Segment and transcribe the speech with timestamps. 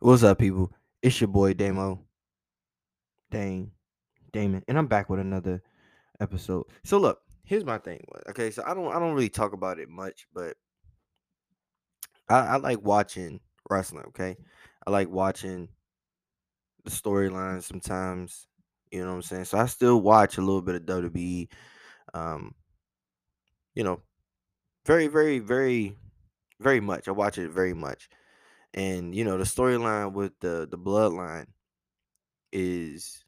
[0.00, 0.72] What's up, people?
[1.02, 2.04] It's your boy Damo.
[3.32, 3.72] Dane.
[4.32, 4.62] Damon.
[4.68, 5.60] And I'm back with another
[6.20, 6.66] episode.
[6.84, 8.04] So look, here's my thing.
[8.28, 10.56] Okay, so I don't I don't really talk about it much, but
[12.28, 14.36] I, I like watching wrestling, okay?
[14.86, 15.68] I like watching
[16.84, 18.46] the storylines sometimes.
[18.92, 19.46] You know what I'm saying?
[19.46, 21.48] So I still watch a little bit of WWE.
[22.14, 22.54] Um,
[23.74, 24.00] you know,
[24.86, 25.96] very, very, very,
[26.60, 27.08] very much.
[27.08, 28.08] I watch it very much.
[28.78, 31.46] And you know, the storyline with the the bloodline
[32.52, 33.24] is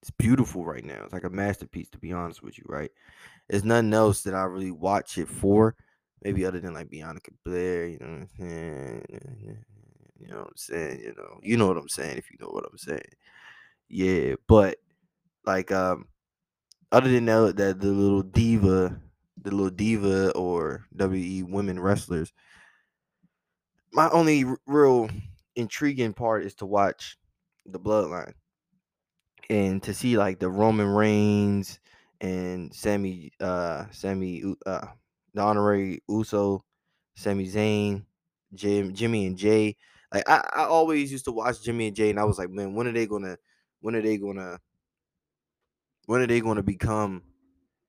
[0.00, 1.02] it's beautiful right now.
[1.04, 2.90] It's like a masterpiece, to be honest with you, right?
[3.46, 5.76] There's nothing else that I really watch it for,
[6.22, 9.04] maybe other than like Bianca Belair, you know what I'm saying?
[10.18, 11.00] You know what I'm saying?
[11.00, 13.02] You know, you know what I'm saying if you know what I'm saying.
[13.90, 14.78] Yeah, but
[15.44, 16.06] like um
[16.90, 18.98] other than that, that the little diva,
[19.42, 22.32] the little diva or WE women wrestlers,
[23.92, 25.10] my only real
[25.56, 27.16] intriguing part is to watch
[27.66, 28.34] the bloodline
[29.48, 31.80] and to see like the Roman Reigns
[32.20, 34.86] and Sammy uh Sammy uh
[35.34, 36.64] the honorary Uso,
[37.16, 38.04] Sami Zayn,
[38.54, 39.76] Jim Jimmy and Jey.
[40.12, 42.74] Like I, I always used to watch Jimmy and Jey and I was like, man,
[42.74, 43.36] when are they gonna
[43.80, 44.60] when are they gonna
[46.06, 47.22] when are they gonna become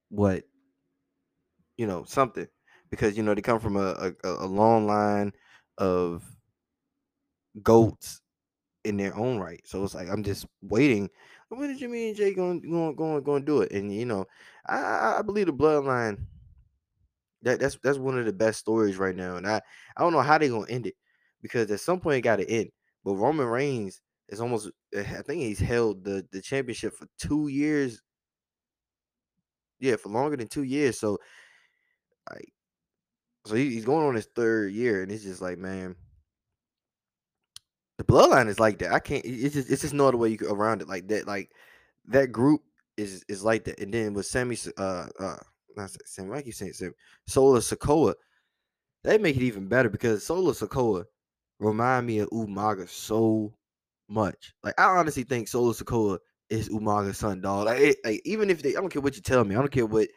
[0.09, 0.43] what
[1.77, 2.47] you know something?
[2.89, 5.31] Because you know they come from a, a, a long line
[5.81, 6.23] of
[7.61, 8.21] goats
[8.83, 9.61] in their own right.
[9.65, 11.09] So it's like I'm just waiting.
[11.49, 13.71] When did Jimmy and Jey going going going going to do it?
[13.71, 14.25] And you know,
[14.67, 16.19] I I believe the bloodline
[17.41, 19.35] that that's that's one of the best stories right now.
[19.35, 19.61] And I
[19.97, 20.95] I don't know how they're gonna end it
[21.41, 22.69] because at some point it got to end.
[23.03, 27.47] But Roman Reigns is almost eh, I think he's held the the championship for two
[27.47, 28.01] years.
[29.79, 30.99] Yeah, for longer than two years.
[30.99, 31.17] So
[32.29, 32.53] like
[33.51, 35.97] so he, he's going on his third year, and it's just like man.
[37.97, 38.93] The bloodline is like that.
[38.93, 39.25] I can't.
[39.25, 41.27] It's just it's just no other way you could around it like that.
[41.27, 41.51] Like
[42.05, 42.61] that group
[42.95, 43.77] is is like that.
[43.81, 45.35] And then with Sammy, uh, uh,
[45.75, 46.31] not Sammy.
[46.33, 46.93] I keep saying Sammy.
[47.27, 48.13] Solo Sikoa,
[49.03, 51.03] they make it even better because Solo Sikoa
[51.59, 53.53] remind me of Umaga so
[54.07, 54.53] much.
[54.63, 56.19] Like I honestly think Solo Sikoa
[56.49, 57.65] is Umaga's son, dog.
[57.65, 59.55] Like, it, like even if they, I don't care what you tell me.
[59.55, 60.07] I don't care what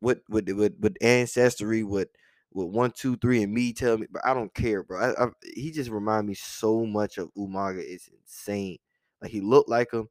[0.00, 2.08] what what what, what ancestry, what
[2.52, 5.00] what one, two, three, and me tell me, but I don't care, bro.
[5.00, 7.78] I, I, he just remind me so much of Umaga.
[7.78, 8.78] It's insane.
[9.20, 10.08] Like he looked like him.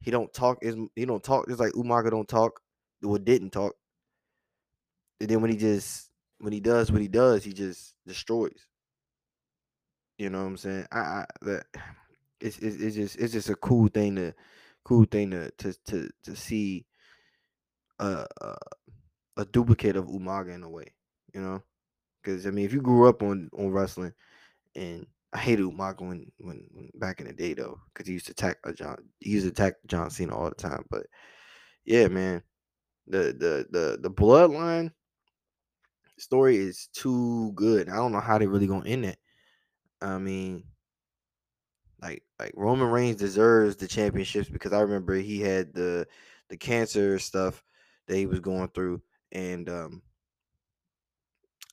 [0.00, 0.58] He don't talk.
[0.62, 2.60] Is he don't talk just like Umaga don't talk.
[3.04, 3.74] Or didn't talk.
[5.20, 8.66] And then when he just when he does what he does, he just destroys.
[10.18, 10.86] You know what I'm saying?
[10.92, 11.64] I, I that
[12.40, 14.34] it's, it's it's just it's just a cool thing to
[14.84, 16.86] cool thing to to to to see
[17.98, 18.26] a,
[19.36, 20.92] a duplicate of Umaga in a way.
[21.34, 21.62] You know,
[22.22, 24.12] because I mean, if you grew up on on wrestling,
[24.74, 28.26] and I hated Umaga when, when when back in the day though, because he used
[28.26, 30.84] to attack uh, John, he used to attack John Cena all the time.
[30.90, 31.06] But
[31.84, 32.42] yeah, man,
[33.06, 34.92] the the the the bloodline
[36.18, 37.88] story is too good.
[37.88, 39.18] I don't know how they really gonna end it.
[40.00, 40.64] I mean,
[42.02, 46.06] like like Roman Reigns deserves the championships because I remember he had the
[46.48, 47.64] the cancer stuff
[48.06, 50.02] that he was going through, and um,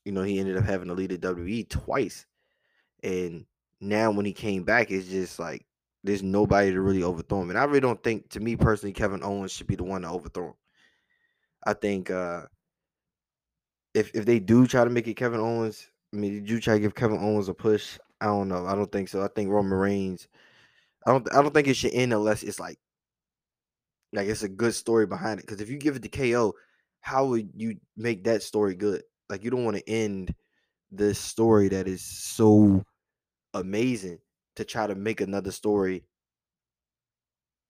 [0.05, 2.25] you know he ended up having to lead the WWE twice,
[3.03, 3.45] and
[3.81, 5.65] now when he came back, it's just like
[6.03, 9.23] there's nobody to really overthrow him, and I really don't think, to me personally, Kevin
[9.23, 10.53] Owens should be the one to overthrow him.
[11.65, 12.43] I think uh,
[13.93, 16.75] if if they do try to make it Kevin Owens, I mean, did you try
[16.75, 17.99] to give Kevin Owens a push?
[18.21, 18.65] I don't know.
[18.65, 19.21] I don't think so.
[19.21, 20.27] I think Roman Reigns.
[21.05, 21.33] I don't.
[21.33, 22.79] I don't think it should end unless it's like,
[24.13, 25.45] like it's a good story behind it.
[25.45, 26.53] Because if you give it to KO,
[27.01, 29.03] how would you make that story good?
[29.29, 30.33] Like you don't want to end
[30.91, 32.83] this story that is so
[33.53, 34.19] amazing
[34.55, 36.03] to try to make another story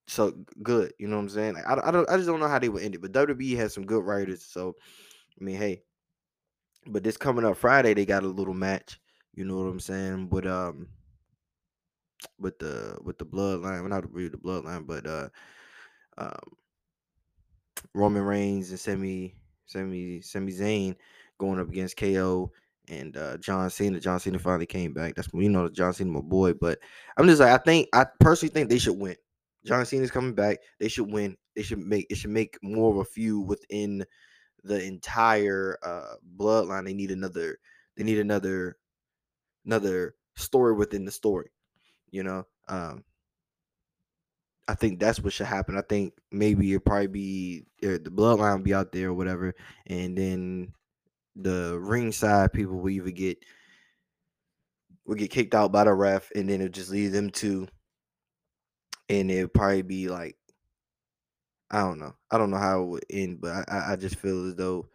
[0.07, 0.33] so
[0.63, 0.93] good.
[0.97, 1.53] You know what I'm saying?
[1.55, 2.09] Like, I, I don't.
[2.09, 3.01] I just don't know how they would end it.
[3.01, 4.75] But WWE has some good writers, so
[5.39, 5.81] I mean, hey.
[6.87, 8.99] But this coming up Friday, they got a little match.
[9.35, 10.27] You know what I'm saying?
[10.27, 10.87] But um,
[12.39, 13.81] with the with the bloodline.
[13.81, 15.29] Well, not really the bloodline, but uh,
[16.17, 16.55] um,
[17.93, 19.35] Roman Reigns and Semi
[19.65, 20.95] Semi Sami Zayn
[21.39, 22.51] going up against KO
[22.87, 23.99] and uh, John Cena.
[23.99, 25.15] John Cena finally came back.
[25.15, 26.53] That's you know John Cena, my boy.
[26.53, 26.79] But
[27.17, 29.15] I'm just like I think I personally think they should win.
[29.65, 30.59] John Cena's coming back.
[30.79, 31.35] They should win.
[31.55, 34.05] They should make it should make more of a feud within
[34.63, 36.85] the entire uh bloodline.
[36.85, 37.57] They need another.
[37.95, 38.77] They need another
[39.65, 41.51] another story within the story.
[42.11, 43.03] You know, um,
[44.67, 45.77] I think that's what should happen.
[45.77, 49.53] I think maybe it probably be uh, the bloodline be out there or whatever,
[49.87, 50.73] and then
[51.41, 53.37] the ringside people will either get
[55.05, 57.67] would get kicked out by the ref, and then it'll just leave them two,
[59.09, 60.37] and it'd probably be like,
[61.71, 64.47] I don't know, I don't know how it would end, but I, I just feel
[64.47, 64.87] as though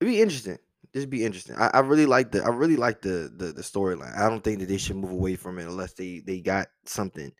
[0.00, 0.58] it'd be interesting.
[0.92, 1.54] This be interesting.
[1.56, 4.16] I, I really like the I really like the the, the storyline.
[4.18, 7.30] I don't think that they should move away from it unless they they got something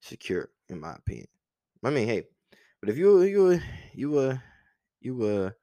[0.00, 1.26] secure, in my opinion.
[1.84, 2.24] I mean, hey,
[2.80, 3.60] but if you you
[3.92, 4.42] you a
[5.00, 5.54] you a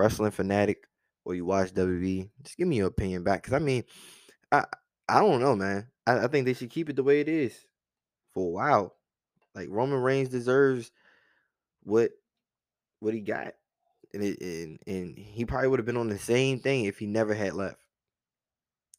[0.00, 0.86] wrestling fanatic
[1.24, 3.42] or you watch WWE, just give me your opinion back.
[3.42, 3.84] Cause I mean,
[4.50, 4.64] I
[5.08, 5.88] I don't know, man.
[6.06, 7.54] I, I think they should keep it the way it is
[8.32, 8.96] for a while.
[9.54, 10.90] Like Roman Reigns deserves
[11.82, 12.12] what
[13.00, 13.54] what he got,
[14.14, 17.06] and it, and and he probably would have been on the same thing if he
[17.06, 17.80] never had left.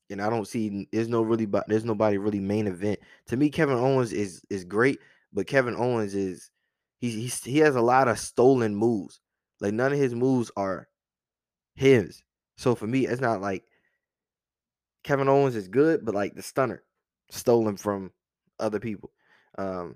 [0.09, 2.99] And I don't see there's no really there's nobody really main event.
[3.27, 4.99] To me, Kevin Owens is is great,
[5.31, 6.51] but Kevin Owens is
[6.99, 9.21] he's he's he has a lot of stolen moves.
[9.61, 10.89] Like none of his moves are
[11.75, 12.23] his.
[12.57, 13.63] So for me, it's not like
[15.03, 16.83] Kevin Owens is good, but like the stunner
[17.29, 18.11] stolen from
[18.59, 19.11] other people.
[19.57, 19.95] Um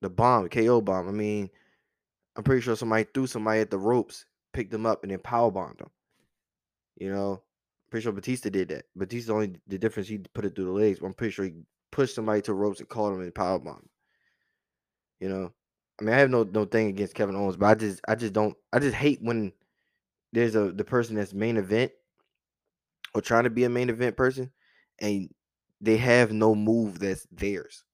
[0.00, 1.08] the bomb, KO bomb.
[1.08, 1.48] I mean,
[2.36, 5.50] I'm pretty sure somebody threw somebody at the ropes, picked them up, and then power
[5.50, 5.90] bombed them.
[6.96, 7.42] You know,
[7.90, 8.84] pretty sure Batista did that.
[8.94, 10.98] Batista only the difference he put it through the legs.
[10.98, 11.54] But I'm pretty sure he
[11.90, 13.88] pushed somebody to ropes and caught him and power bomb.
[15.20, 15.52] You know,
[16.00, 18.32] I mean, I have no no thing against Kevin Owens, but I just I just
[18.32, 19.52] don't I just hate when
[20.34, 21.92] there's a the person that's main event
[23.14, 24.50] or trying to be a main event person
[24.98, 25.30] and
[25.80, 27.84] they have no move that's theirs.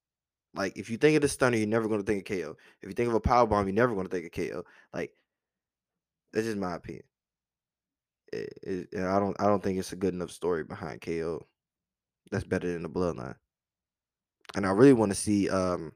[0.54, 2.56] Like if you think of the stunner, you're never to think of KO.
[2.80, 4.64] If you think of a power bomb, you're never to think of KO.
[4.92, 5.12] Like
[6.32, 7.04] that's just my opinion.
[8.32, 11.46] It, it, I don't I don't think it's a good enough story behind KO.
[12.30, 13.36] That's better than the bloodline.
[14.54, 15.92] And I really want to see um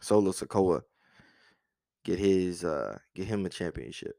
[0.00, 0.82] Solo Sikoa
[2.04, 4.16] get his uh get him a championship.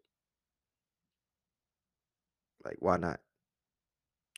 [2.64, 3.20] Like why not?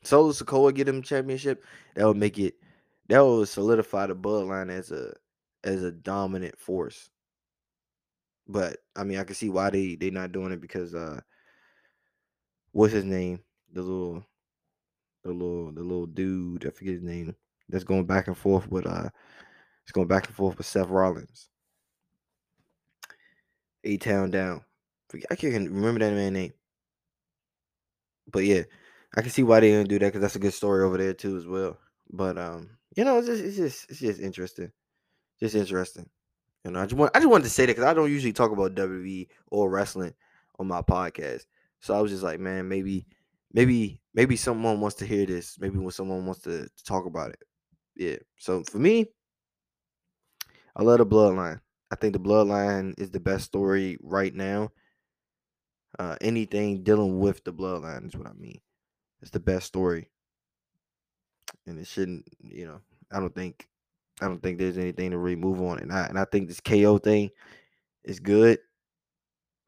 [0.03, 1.63] Solo Sikoa get him championship.
[1.95, 2.55] That would make it
[3.09, 5.13] that would solidify the bloodline as a
[5.63, 7.09] as a dominant force.
[8.47, 11.21] But I mean I can see why they they not doing it because uh
[12.71, 13.39] what's his name?
[13.73, 14.25] The little
[15.23, 17.35] the little the little dude, I forget his name,
[17.69, 19.09] that's going back and forth with uh
[19.83, 21.49] it's going back and forth with Seth Rollins.
[23.83, 24.63] A Town Down.
[25.29, 26.53] I can't remember that man name.
[28.31, 28.63] But yeah,
[29.15, 31.13] I can see why they didn't do that because that's a good story over there
[31.13, 31.77] too as well.
[32.11, 34.71] But um, you know, it's just it's just it's just interesting,
[35.39, 36.09] just interesting.
[36.63, 38.33] You know, I just want I just wanted to say that because I don't usually
[38.33, 40.13] talk about WWE or wrestling
[40.59, 41.45] on my podcast.
[41.79, 43.05] So I was just like, man, maybe,
[43.51, 45.59] maybe, maybe someone wants to hear this.
[45.59, 47.43] Maybe when someone wants to, to talk about it.
[47.95, 48.15] Yeah.
[48.37, 49.07] So for me,
[50.75, 51.59] I love the bloodline.
[51.91, 54.71] I think the bloodline is the best story right now.
[55.99, 58.59] Uh, anything dealing with the bloodline is what I mean.
[59.21, 60.09] It's the best story,
[61.65, 62.27] and it shouldn't.
[62.41, 62.81] You know,
[63.11, 63.67] I don't think,
[64.21, 65.79] I don't think there's anything to really move on.
[65.79, 67.29] And I and I think this KO thing
[68.03, 68.59] is good,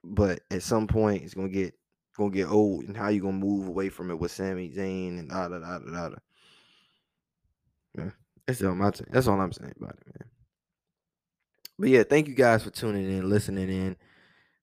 [0.03, 1.73] but at some point it's gonna get
[2.17, 5.29] gonna get old, and how you gonna move away from it with Sami Zayn and
[5.29, 6.15] da da da da da.
[7.97, 8.09] Yeah,
[8.47, 10.29] that's all my that's all I'm saying about it, man.
[11.77, 13.95] But yeah, thank you guys for tuning in, listening in.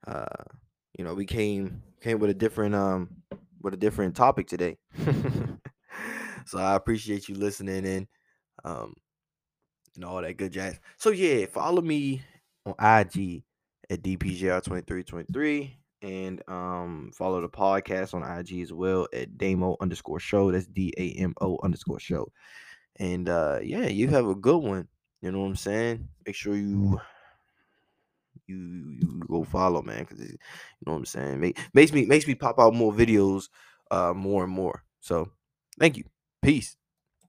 [0.06, 0.44] Uh,
[0.98, 3.08] you know, we came came with a different um
[3.60, 4.78] with a different topic today.
[6.46, 8.08] so I appreciate you listening in.
[8.64, 8.94] Um
[9.94, 10.78] and all that good jazz.
[10.96, 12.22] So yeah, follow me
[12.64, 13.42] on IG
[13.90, 15.70] at DPJR2323
[16.02, 20.50] and um follow the podcast on IG as well at Damo underscore show.
[20.50, 22.30] That's D-A-M-O underscore show.
[22.96, 24.88] And uh yeah, you have a good one.
[25.20, 26.08] You know what I'm saying?
[26.26, 27.00] Make sure you
[28.46, 30.36] you you go follow, man, because you
[30.86, 31.40] know what I'm saying.
[31.40, 33.48] Make, makes me makes me pop out more videos,
[33.90, 34.84] uh, more and more.
[35.00, 35.30] So,
[35.78, 36.04] thank you.
[36.42, 36.76] Peace.